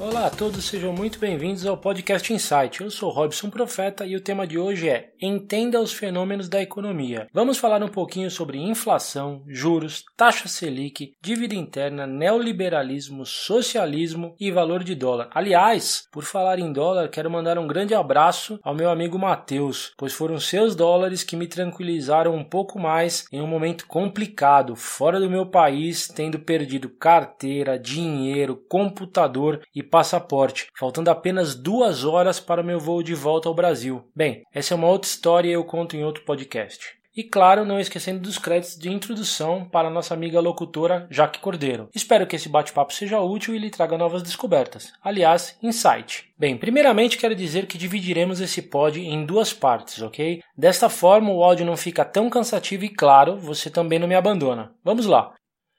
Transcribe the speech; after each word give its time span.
Olá 0.00 0.26
a 0.26 0.30
todos, 0.30 0.64
sejam 0.64 0.92
muito 0.92 1.20
bem-vindos 1.20 1.64
ao 1.64 1.76
podcast 1.76 2.32
Insight. 2.32 2.80
Eu 2.80 2.90
sou 2.90 3.10
Robson 3.10 3.48
Profeta 3.48 4.04
e 4.04 4.16
o 4.16 4.20
tema 4.20 4.44
de 4.44 4.58
hoje 4.58 4.88
é 4.88 5.13
Entenda 5.26 5.80
os 5.80 5.94
fenômenos 5.94 6.50
da 6.50 6.60
economia. 6.60 7.28
Vamos 7.32 7.56
falar 7.56 7.82
um 7.82 7.88
pouquinho 7.88 8.30
sobre 8.30 8.58
inflação, 8.58 9.42
juros, 9.48 10.04
taxa 10.18 10.48
Selic, 10.48 11.14
dívida 11.22 11.54
interna, 11.54 12.06
neoliberalismo, 12.06 13.24
socialismo 13.24 14.36
e 14.38 14.50
valor 14.50 14.84
de 14.84 14.94
dólar. 14.94 15.30
Aliás, 15.34 16.06
por 16.12 16.24
falar 16.24 16.58
em 16.58 16.70
dólar, 16.70 17.08
quero 17.08 17.30
mandar 17.30 17.58
um 17.58 17.66
grande 17.66 17.94
abraço 17.94 18.60
ao 18.62 18.74
meu 18.74 18.90
amigo 18.90 19.18
Matheus, 19.18 19.94
pois 19.96 20.12
foram 20.12 20.38
seus 20.38 20.76
dólares 20.76 21.24
que 21.24 21.36
me 21.36 21.46
tranquilizaram 21.46 22.34
um 22.34 22.44
pouco 22.44 22.78
mais 22.78 23.24
em 23.32 23.40
um 23.40 23.46
momento 23.46 23.86
complicado, 23.86 24.76
fora 24.76 25.18
do 25.18 25.30
meu 25.30 25.46
país, 25.46 26.06
tendo 26.06 26.38
perdido 26.38 26.90
carteira, 26.90 27.78
dinheiro, 27.78 28.62
computador 28.68 29.62
e 29.74 29.82
passaporte, 29.82 30.66
faltando 30.78 31.08
apenas 31.08 31.54
duas 31.54 32.04
horas 32.04 32.38
para 32.38 32.62
meu 32.62 32.78
voo 32.78 33.02
de 33.02 33.14
volta 33.14 33.48
ao 33.48 33.54
Brasil. 33.54 34.04
Bem, 34.14 34.42
essa 34.52 34.74
é 34.74 34.76
uma 34.76 34.88
outra 34.88 35.13
história 35.14 35.50
eu 35.50 35.64
conto 35.64 35.96
em 35.96 36.04
outro 36.04 36.24
podcast. 36.24 36.98
E 37.16 37.22
claro, 37.22 37.64
não 37.64 37.78
esquecendo 37.78 38.18
dos 38.18 38.38
créditos 38.38 38.76
de 38.76 38.90
introdução 38.90 39.64
para 39.64 39.88
nossa 39.88 40.12
amiga 40.12 40.40
locutora 40.40 41.06
Jaque 41.08 41.38
Cordeiro. 41.38 41.88
Espero 41.94 42.26
que 42.26 42.34
esse 42.34 42.48
bate-papo 42.48 42.92
seja 42.92 43.20
útil 43.20 43.54
e 43.54 43.58
lhe 43.58 43.70
traga 43.70 43.96
novas 43.96 44.20
descobertas. 44.20 44.92
Aliás, 45.00 45.56
insight. 45.62 46.28
Bem, 46.36 46.56
primeiramente 46.56 47.16
quero 47.16 47.36
dizer 47.36 47.66
que 47.66 47.78
dividiremos 47.78 48.40
esse 48.40 48.60
pod 48.60 49.00
em 49.00 49.24
duas 49.24 49.52
partes, 49.52 50.02
ok? 50.02 50.42
Desta 50.58 50.88
forma 50.88 51.30
o 51.30 51.44
áudio 51.44 51.64
não 51.64 51.76
fica 51.76 52.04
tão 52.04 52.28
cansativo 52.28 52.84
e 52.84 52.88
claro, 52.88 53.38
você 53.38 53.70
também 53.70 54.00
não 54.00 54.08
me 54.08 54.16
abandona. 54.16 54.74
Vamos 54.82 55.06
lá. 55.06 55.32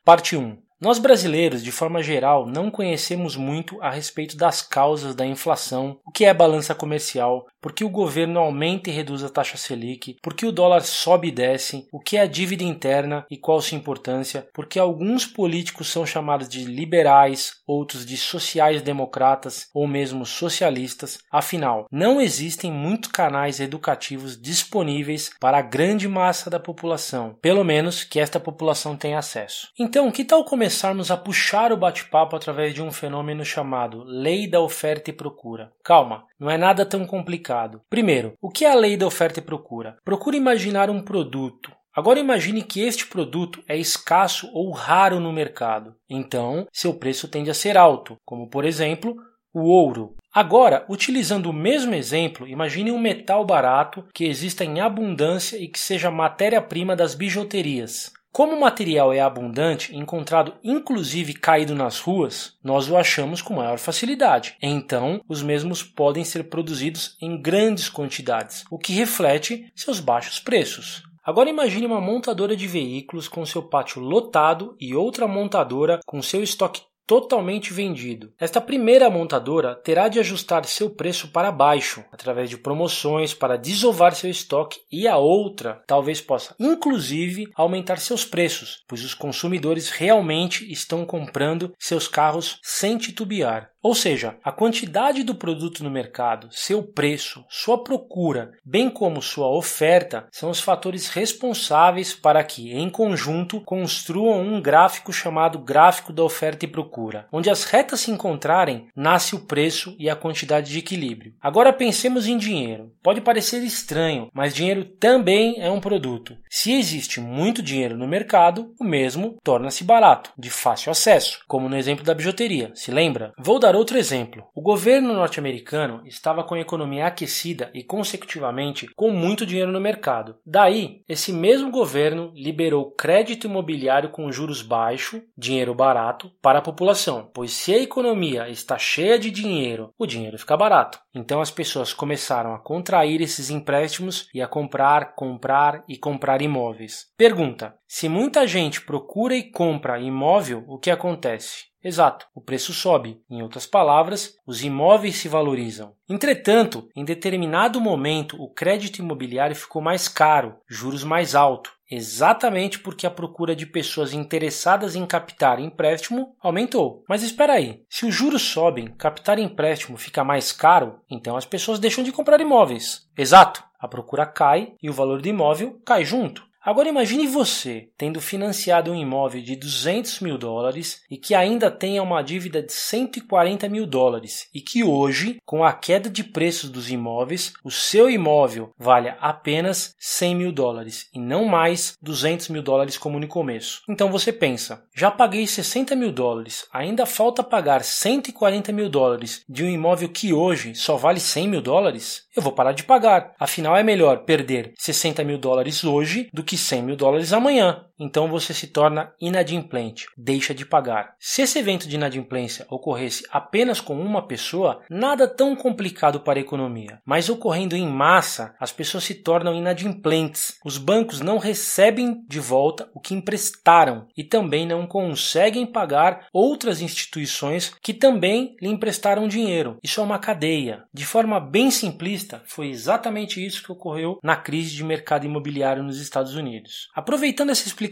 Parte 0.06 0.38
1. 0.38 0.66
Nós 0.80 1.00
brasileiros, 1.00 1.64
de 1.64 1.72
forma 1.72 2.04
geral, 2.04 2.46
não 2.46 2.70
conhecemos 2.70 3.38
muito 3.38 3.82
a 3.82 3.90
respeito 3.90 4.36
das 4.36 4.62
causas 4.62 5.16
da 5.16 5.26
inflação, 5.26 6.00
o 6.06 6.12
que 6.12 6.26
é 6.26 6.34
balança 6.34 6.76
comercial, 6.76 7.48
por 7.66 7.74
que 7.74 7.84
o 7.84 7.90
governo 7.90 8.40
aumenta 8.40 8.92
e 8.92 8.94
reduz 8.94 9.24
a 9.24 9.30
taxa 9.30 9.58
Selic, 9.58 10.18
por 10.22 10.36
que 10.36 10.46
o 10.46 10.52
dólar 10.52 10.82
sobe 10.82 11.30
e 11.30 11.32
desce, 11.32 11.88
o 11.92 12.00
que 12.00 12.16
é 12.16 12.22
a 12.22 12.28
dívida 12.28 12.64
interna 12.64 13.26
e 13.28 13.38
qual 13.38 13.60
sua 13.60 13.76
importância, 13.76 14.48
por 14.54 14.68
que 14.68 14.78
alguns 14.78 15.26
políticos 15.26 15.88
são 15.88 16.06
chamados 16.06 16.48
de 16.48 16.64
liberais, 16.64 17.54
outros 17.66 18.06
de 18.06 18.18
sociais-democratas 18.18 19.68
ou 19.74 19.88
mesmo 19.88 20.28
socialistas. 20.28 21.18
Afinal, 21.32 21.88
não 21.92 22.22
existem 22.22 22.72
muitos 22.72 23.10
canais 23.12 23.60
educativos 23.60 24.40
disponíveis 24.40 25.32
para 25.40 25.58
a 25.58 25.64
grande 25.64 26.08
massa 26.08 26.52
da 26.52 26.60
população, 26.60 27.36
pelo 27.42 27.64
menos 27.64 28.04
que 28.04 28.20
esta 28.20 28.40
população 28.40 28.96
tenha 28.96 29.18
acesso. 29.18 29.70
Então, 29.80 30.12
que 30.12 30.24
tal 30.24 30.46
começarmos 30.46 31.10
a 31.10 31.18
puxar 31.18 31.72
o 31.72 31.78
bate-papo 31.78 32.36
através 32.36 32.76
de 32.76 32.84
um 32.84 32.92
fenômeno 32.92 33.44
chamado 33.44 34.04
lei 34.06 34.48
da 34.48 34.62
oferta 34.62 35.10
e 35.10 35.14
procura? 35.14 35.72
Calma, 35.84 36.26
não 36.40 36.52
é 36.52 36.60
nada 36.60 36.86
tão 36.86 37.08
complicado. 37.08 37.55
Primeiro, 37.90 38.34
o 38.42 38.50
que 38.50 38.66
é 38.66 38.72
a 38.72 38.76
lei 38.76 38.98
da 38.98 39.08
oferta 39.08 39.40
e 39.40 39.44
procura? 39.44 39.98
Procura 40.04 40.36
imaginar 40.36 40.90
um 40.90 41.02
produto. 41.02 41.72
Agora 41.96 42.20
imagine 42.20 42.62
que 42.62 42.82
este 42.82 43.08
produto 43.08 43.64
é 43.68 43.78
escasso 43.78 44.50
ou 44.54 44.72
raro 44.72 45.20
no 45.20 45.32
mercado. 45.32 45.96
Então, 46.10 46.68
seu 46.72 46.94
preço 46.94 47.28
tende 47.30 47.50
a 47.50 47.54
ser 47.54 47.78
alto, 47.78 48.18
como 48.26 48.50
por 48.50 48.66
exemplo, 48.66 49.16
o 49.54 49.70
ouro. 49.70 50.16
Agora, 50.34 50.86
utilizando 50.90 51.46
o 51.46 51.54
mesmo 51.54 51.96
exemplo, 51.96 52.46
imagine 52.46 52.92
um 52.92 53.00
metal 53.00 53.46
barato 53.46 54.06
que 54.14 54.26
exista 54.26 54.66
em 54.66 54.82
abundância 54.82 55.56
e 55.56 55.70
que 55.70 55.80
seja 55.80 56.12
matéria-prima 56.12 56.94
das 56.94 57.16
bijuterias. 57.16 58.12
Como 58.36 58.54
o 58.54 58.60
material 58.60 59.14
é 59.14 59.22
abundante, 59.22 59.96
encontrado 59.96 60.56
inclusive 60.62 61.34
caído 61.36 61.74
nas 61.74 62.02
ruas, 62.02 62.58
nós 62.62 62.90
o 62.90 62.98
achamos 62.98 63.42
com 63.42 63.54
maior 63.54 63.80
facilidade. 63.80 64.58
Então, 64.62 65.22
os 65.26 65.42
mesmos 65.42 65.82
podem 65.82 66.26
ser 66.26 66.50
produzidos 66.50 67.16
em 67.22 67.42
grandes 67.42 67.88
quantidades, 67.88 68.66
o 68.70 68.78
que 68.78 68.92
reflete 68.92 69.72
seus 69.74 70.02
baixos 70.02 70.38
preços. 70.38 71.02
Agora 71.24 71.50
imagine 71.50 71.86
uma 71.86 72.02
montadora 72.02 72.58
de 72.58 72.68
veículos 72.68 73.30
com 73.30 73.46
seu 73.46 73.64
pátio 73.64 74.02
lotado 74.02 74.76
e 74.82 74.94
outra 74.94 75.30
montadora 75.30 76.02
com 76.06 76.22
seu 76.22 76.44
estoque 76.44 76.82
totalmente 77.06 77.74
vendido. 77.74 78.34
Esta 78.40 78.60
primeira 78.62 79.10
montadora 79.10 79.76
terá 79.76 80.08
de 80.08 80.20
ajustar 80.20 80.66
seu 80.66 80.90
preço 80.90 81.30
para 81.30 81.52
baixo 81.52 82.04
através 82.12 82.50
de 82.50 82.58
promoções 82.58 83.34
para 83.34 83.58
desovar 83.58 84.16
seu 84.16 84.30
estoque 84.30 84.80
e 84.92 85.08
a 85.08 85.18
outra 85.18 85.84
talvez 85.88 86.22
possa 86.22 86.56
inclusive 86.60 87.48
aumentar 87.56 88.00
seus 88.00 88.26
preços, 88.26 88.84
pois 88.88 89.04
os 89.04 89.14
consumidores 89.14 89.90
realmente 89.90 90.72
estão 90.72 91.06
comprando 91.06 91.74
seus 91.80 92.08
carros 92.08 92.60
sem 92.64 92.98
titubear. 92.98 93.70
Ou 93.86 93.94
seja, 93.94 94.36
a 94.44 94.52
quantidade 94.52 95.22
do 95.22 95.36
produto 95.36 95.84
no 95.84 95.92
mercado, 95.92 96.48
seu 96.50 96.82
preço, 96.82 97.46
sua 97.48 97.84
procura, 97.84 98.50
bem 98.66 98.90
como 98.90 99.22
sua 99.22 99.48
oferta, 99.56 100.26
são 100.32 100.50
os 100.50 100.60
fatores 100.60 101.08
responsáveis 101.08 102.12
para 102.12 102.44
que, 102.44 102.74
em 102.74 102.90
conjunto, 102.90 103.62
construam 103.62 104.42
um 104.42 104.60
gráfico 104.60 105.14
chamado 105.14 105.60
gráfico 105.60 106.12
da 106.12 106.24
oferta 106.24 106.66
e 106.66 106.68
procura. 106.68 107.28
Onde 107.32 107.48
as 107.48 107.64
retas 107.64 108.00
se 108.00 108.10
encontrarem, 108.10 108.88
nasce 108.96 109.36
o 109.36 109.46
preço 109.46 109.96
e 110.00 110.10
a 110.10 110.16
quantidade 110.16 110.72
de 110.72 110.80
equilíbrio. 110.80 111.36
Agora 111.40 111.72
pensemos 111.72 112.26
em 112.26 112.40
dinheiro. 112.40 112.92
Pode 113.04 113.22
parecer 113.22 113.64
estranho, 113.64 114.32
mas 114.34 114.56
dinheiro 114.56 114.84
também 114.84 115.62
é 115.62 115.70
um 115.70 115.80
produto. 115.80 116.36
Se 116.50 116.74
existe 116.74 117.22
muito 117.22 117.62
dinheiro 117.62 117.96
no 117.96 118.08
mercado, 118.08 118.74
o 118.80 118.84
mesmo 118.84 119.38
torna-se 119.44 119.84
barato, 119.84 120.32
de 120.36 120.50
fácil 120.50 120.92
acesso, 120.92 121.42
como 121.48 121.70
no 121.70 121.78
exemplo 121.78 122.04
da 122.04 122.16
bijuteria. 122.16 122.72
Se 122.74 122.90
lembra? 122.90 123.32
Vou 123.38 123.60
dar 123.60 123.75
outro 123.76 123.98
exemplo. 123.98 124.44
O 124.56 124.62
governo 124.62 125.14
norte-americano 125.14 126.02
estava 126.06 126.44
com 126.44 126.56
a 126.56 126.60
economia 126.60 127.08
aquecida 127.08 127.70
e, 127.74 127.84
consecutivamente, 127.84 128.88
com 128.96 129.12
muito 129.12 129.46
dinheiro 129.46 129.72
no 129.72 129.80
mercado. 129.80 130.38
Daí, 130.46 131.02
esse 131.08 131.32
mesmo 131.32 131.70
governo 131.70 132.32
liberou 132.36 132.92
crédito 132.92 133.48
imobiliário 133.48 134.10
com 134.10 134.32
juros 134.32 134.62
baixos, 134.62 135.22
dinheiro 135.38 135.74
barato, 135.76 136.32
para 136.42 136.60
a 136.60 136.62
população, 136.62 137.30
pois 137.34 137.52
se 137.52 137.74
a 137.74 137.82
economia 137.82 138.50
está 138.50 138.78
cheia 138.78 139.20
de 139.20 139.30
dinheiro, 139.30 139.94
o 139.98 140.06
dinheiro 140.06 140.38
fica 140.38 140.58
barato. 140.58 141.00
Então 141.14 141.40
as 141.40 141.52
pessoas 141.52 141.94
começaram 141.94 142.54
a 142.54 142.60
contrair 142.60 143.22
esses 143.22 143.50
empréstimos 143.50 144.30
e 144.34 144.42
a 144.42 144.48
comprar, 144.48 145.16
comprar 145.16 145.84
e 145.88 145.98
comprar 145.98 146.42
imóveis. 146.42 147.08
Pergunta: 147.18 147.76
se 147.88 148.10
muita 148.10 148.46
gente 148.46 148.82
procura 148.82 149.36
e 149.36 149.50
compra 149.50 150.00
imóvel, 150.00 150.64
o 150.68 150.78
que 150.78 150.92
acontece? 150.92 151.75
Exato, 151.86 152.26
o 152.34 152.42
preço 152.42 152.74
sobe. 152.74 153.22
Em 153.30 153.44
outras 153.44 153.68
palavras, 153.68 154.40
os 154.44 154.64
imóveis 154.64 155.18
se 155.18 155.30
valorizam. 155.30 155.94
Entretanto, 156.10 156.90
em 156.96 157.06
determinado 157.06 157.80
momento, 157.80 158.42
o 158.42 158.50
crédito 158.50 158.98
imobiliário 158.98 159.56
ficou 159.56 159.84
mais 159.84 160.08
caro, 160.08 160.56
juros 160.68 161.04
mais 161.04 161.36
altos, 161.36 161.72
exatamente 161.88 162.80
porque 162.80 163.06
a 163.06 163.12
procura 163.12 163.56
de 163.56 163.68
pessoas 163.68 164.14
interessadas 164.14 164.96
em 164.96 165.06
captar 165.06 165.60
empréstimo 165.60 166.36
aumentou. 166.42 167.04
Mas 167.08 167.22
espera 167.22 167.54
aí, 167.54 167.84
se 167.88 168.08
os 168.08 168.16
juros 168.16 168.42
sobem, 168.42 168.88
captar 168.88 169.38
empréstimo 169.38 169.96
fica 169.96 170.24
mais 170.24 170.52
caro, 170.52 171.00
então 171.08 171.38
as 171.38 171.46
pessoas 171.46 171.78
deixam 171.78 172.04
de 172.04 172.12
comprar 172.12 172.42
imóveis. 172.42 173.08
Exato, 173.16 173.64
a 173.80 173.88
procura 173.88 174.26
cai 174.26 174.74
e 174.82 174.90
o 174.90 174.94
valor 174.94 175.22
do 175.22 175.28
imóvel 175.28 175.80
cai 175.86 176.04
junto. 176.04 176.44
Agora 176.66 176.90
imagine 176.90 177.28
você 177.28 177.90
tendo 177.96 178.20
financiado 178.20 178.92
um 178.92 178.96
imóvel 178.96 179.40
de 179.40 179.56
200 179.56 180.20
mil 180.20 180.36
dólares 180.36 181.04
e 181.12 181.16
que 181.16 181.36
ainda 181.36 181.70
tenha 181.70 182.02
uma 182.02 182.24
dívida 182.24 182.60
de 182.60 182.74
140 182.74 183.70
mil 183.70 183.86
dólares 183.86 184.48
e 184.52 184.60
que 184.60 184.84
hoje, 184.84 185.38
com 185.46 185.64
a 185.64 185.72
queda 185.72 186.10
de 186.10 186.24
preços 186.24 186.72
dos 186.72 186.90
imóveis, 186.90 187.54
o 187.64 187.70
seu 187.70 188.10
imóvel 188.10 188.74
valha 188.80 189.16
apenas 189.22 189.94
100 190.00 190.36
mil 190.36 190.52
dólares 190.52 191.08
e 191.14 191.20
não 191.20 191.46
mais 191.46 191.94
200 192.02 192.50
mil 192.50 192.64
dólares 192.64 192.98
como 192.98 193.20
no 193.20 193.28
começo. 193.28 193.84
Então 193.88 194.12
você 194.12 194.34
pensa, 194.34 194.84
já 194.96 195.12
paguei 195.12 195.46
60 195.46 195.96
mil 195.96 196.12
dólares, 196.12 196.66
ainda 196.74 197.06
falta 197.06 197.44
pagar 197.44 197.84
140 197.84 198.72
mil 198.72 198.90
dólares 198.90 199.44
de 199.48 199.64
um 199.64 199.70
imóvel 199.70 200.10
que 200.10 200.34
hoje 200.34 200.74
só 200.74 200.98
vale 200.98 201.20
100 201.20 201.48
mil 201.48 201.62
dólares? 201.62 202.24
Eu 202.36 202.42
vou 202.42 202.52
parar 202.52 202.72
de 202.72 202.84
pagar. 202.84 203.34
Afinal, 203.40 203.78
é 203.78 203.84
melhor 203.84 204.26
perder 204.26 204.74
60 204.80 205.24
mil 205.24 205.38
dólares 205.38 205.84
hoje 205.84 206.28
do 206.34 206.44
que 206.44 206.55
100 206.58 206.82
mil 206.84 206.96
dólares 206.96 207.34
amanhã. 207.34 207.86
Então 208.00 208.28
você 208.28 208.54
se 208.54 208.68
torna 208.68 209.14
inadimplente, 209.20 210.08
deixa 210.18 210.54
de 210.54 210.66
pagar. 210.66 211.16
Se 211.20 211.42
esse 211.42 211.60
evento 211.60 211.88
de 211.88 211.96
inadimplência 211.96 212.66
ocorresse 212.70 213.24
apenas 213.32 213.80
com 213.80 214.00
uma 214.00 214.28
pessoa, 214.28 214.82
nada 214.90 215.28
tão 215.28 215.56
complicado 215.56 216.20
para 216.20 216.40
a 216.40 216.42
economia. 216.42 217.02
Mas 217.06 217.30
ocorrendo 217.30 217.76
em 217.76 217.88
massa, 217.88 218.56
as 218.60 218.72
pessoas 218.72 219.04
se 219.04 219.16
tornam 219.16 219.56
inadimplentes. 219.56 220.60
Os 220.64 220.78
bancos 220.78 221.22
não 221.22 221.38
recebem 221.38 222.24
de 222.28 222.40
volta 222.40 222.90
o 222.94 223.00
que 223.00 223.14
emprestaram 223.14 224.08
e 224.16 224.24
também 224.24 224.66
não 224.66 224.86
conseguem 224.88 225.66
pagar 225.66 226.28
outras 226.34 226.82
instituições 226.82 227.74
que 227.82 227.94
também 227.94 228.56
lhe 228.62 228.70
emprestaram 228.70 229.28
dinheiro. 229.28 229.78
Isso 229.84 230.00
é 230.00 230.04
uma 230.04 230.20
cadeia. 230.20 230.84
De 230.94 231.06
forma 231.06 231.40
bem 231.40 231.72
simplista, 231.72 232.42
foi 232.46 232.70
exatamente 232.70 233.44
isso 233.44 233.64
que 233.64 233.72
ocorreu 233.72 234.20
na 234.24 234.36
crise 234.36 234.76
de 234.76 234.84
mercado 234.84 235.26
imobiliário 235.26 235.84
nos 235.84 236.00
Estados 236.00 236.36
Unidos. 236.36 236.90
Aproveitando 236.94 237.50
essa 237.50 237.68
explicação, 237.68 237.85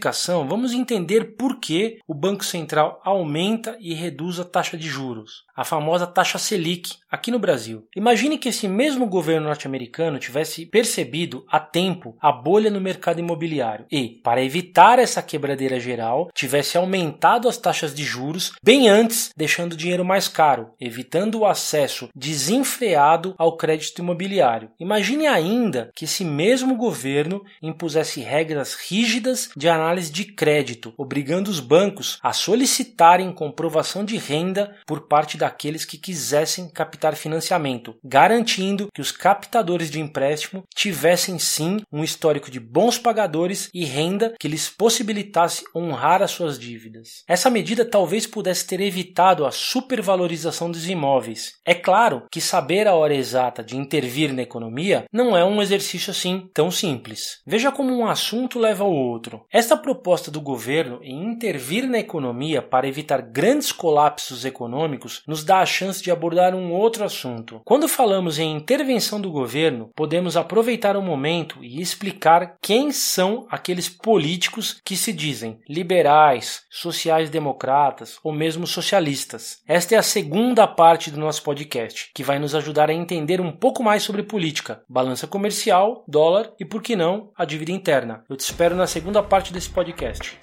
vamos 0.46 0.72
entender 0.72 1.36
por 1.36 1.60
que 1.60 1.98
o 2.06 2.14
Banco 2.14 2.44
Central 2.44 3.00
aumenta 3.04 3.76
e 3.80 3.94
reduz 3.94 4.40
a 4.40 4.44
taxa 4.44 4.76
de 4.76 4.88
juros, 4.88 5.44
a 5.56 5.64
famosa 5.64 6.06
taxa 6.06 6.38
Selic, 6.38 6.96
aqui 7.10 7.30
no 7.30 7.38
Brasil. 7.38 7.86
Imagine 7.94 8.38
que 8.38 8.48
esse 8.48 8.66
mesmo 8.66 9.06
governo 9.06 9.46
norte-americano 9.46 10.18
tivesse 10.18 10.66
percebido 10.66 11.44
a 11.48 11.60
tempo 11.60 12.16
a 12.20 12.32
bolha 12.32 12.70
no 12.70 12.80
mercado 12.80 13.20
imobiliário 13.20 13.86
e, 13.90 14.20
para 14.22 14.42
evitar 14.42 14.98
essa 14.98 15.22
quebradeira 15.22 15.78
geral, 15.78 16.28
tivesse 16.34 16.76
aumentado 16.76 17.48
as 17.48 17.56
taxas 17.56 17.94
de 17.94 18.02
juros 18.02 18.52
bem 18.62 18.88
antes, 18.88 19.30
deixando 19.36 19.74
o 19.74 19.76
dinheiro 19.76 20.04
mais 20.04 20.26
caro, 20.26 20.72
evitando 20.80 21.40
o 21.40 21.46
acesso 21.46 22.08
desenfreado 22.14 23.34
ao 23.38 23.56
crédito 23.56 24.00
imobiliário. 24.00 24.70
Imagine 24.78 25.26
ainda 25.26 25.90
que 25.94 26.04
esse 26.04 26.24
mesmo 26.24 26.76
governo 26.76 27.42
impusesse 27.62 28.20
regras 28.20 28.74
rígidas 28.74 29.50
de 29.56 29.68
análise 29.68 29.83
de 30.10 30.24
crédito, 30.24 30.94
obrigando 30.96 31.50
os 31.50 31.60
bancos 31.60 32.18
a 32.22 32.32
solicitarem 32.32 33.32
comprovação 33.32 34.04
de 34.04 34.16
renda 34.16 34.74
por 34.86 35.02
parte 35.02 35.36
daqueles 35.36 35.84
que 35.84 35.98
quisessem 35.98 36.68
captar 36.68 37.14
financiamento, 37.14 37.94
garantindo 38.02 38.88
que 38.92 39.00
os 39.00 39.12
captadores 39.12 39.90
de 39.90 40.00
empréstimo 40.00 40.64
tivessem 40.74 41.38
sim 41.38 41.82
um 41.92 42.02
histórico 42.02 42.50
de 42.50 42.58
bons 42.58 42.98
pagadores 42.98 43.68
e 43.74 43.84
renda 43.84 44.34
que 44.40 44.48
lhes 44.48 44.70
possibilitasse 44.70 45.64
honrar 45.74 46.22
as 46.22 46.30
suas 46.30 46.58
dívidas. 46.58 47.22
Essa 47.28 47.50
medida 47.50 47.84
talvez 47.84 48.26
pudesse 48.26 48.66
ter 48.66 48.80
evitado 48.80 49.44
a 49.44 49.50
supervalorização 49.50 50.70
dos 50.70 50.88
imóveis. 50.88 51.54
É 51.64 51.74
claro 51.74 52.24
que 52.30 52.40
saber 52.40 52.88
a 52.88 52.94
hora 52.94 53.14
exata 53.14 53.62
de 53.62 53.76
intervir 53.76 54.32
na 54.32 54.42
economia 54.42 55.04
não 55.12 55.36
é 55.36 55.44
um 55.44 55.60
exercício 55.60 56.10
assim 56.10 56.48
tão 56.54 56.70
simples. 56.70 57.40
Veja 57.46 57.70
como 57.70 57.92
um 57.92 58.06
assunto 58.06 58.58
leva 58.58 58.84
ao 58.84 58.92
outro. 58.92 59.44
Esta 59.52 59.73
proposta 59.76 60.30
do 60.30 60.40
governo 60.40 61.00
em 61.02 61.24
intervir 61.24 61.88
na 61.88 61.98
economia 61.98 62.62
para 62.62 62.88
evitar 62.88 63.20
grandes 63.22 63.72
colapsos 63.72 64.44
econômicos 64.44 65.22
nos 65.26 65.44
dá 65.44 65.60
a 65.60 65.66
chance 65.66 66.02
de 66.02 66.10
abordar 66.10 66.54
um 66.54 66.72
outro 66.72 67.04
assunto. 67.04 67.60
Quando 67.64 67.88
falamos 67.88 68.38
em 68.38 68.56
intervenção 68.56 69.20
do 69.20 69.30
governo, 69.30 69.90
podemos 69.94 70.36
aproveitar 70.36 70.96
o 70.96 71.02
momento 71.02 71.62
e 71.62 71.80
explicar 71.80 72.56
quem 72.60 72.92
são 72.92 73.46
aqueles 73.50 73.88
políticos 73.88 74.80
que 74.84 74.96
se 74.96 75.12
dizem 75.12 75.58
liberais, 75.68 76.62
sociais-democratas 76.70 78.18
ou 78.22 78.32
mesmo 78.32 78.66
socialistas. 78.66 79.58
Esta 79.66 79.94
é 79.94 79.98
a 79.98 80.02
segunda 80.02 80.66
parte 80.66 81.10
do 81.10 81.20
nosso 81.20 81.42
podcast, 81.42 82.10
que 82.14 82.22
vai 82.22 82.38
nos 82.38 82.54
ajudar 82.54 82.90
a 82.90 82.94
entender 82.94 83.40
um 83.40 83.52
pouco 83.52 83.82
mais 83.82 84.02
sobre 84.02 84.22
política, 84.22 84.82
balança 84.88 85.26
comercial, 85.26 86.04
dólar 86.06 86.52
e, 86.58 86.64
por 86.64 86.82
que 86.82 86.96
não, 86.96 87.30
a 87.36 87.44
dívida 87.44 87.72
interna. 87.72 88.24
Eu 88.28 88.36
te 88.36 88.40
espero 88.40 88.74
na 88.74 88.86
segunda 88.86 89.22
parte 89.22 89.52
podcast. 89.68 90.34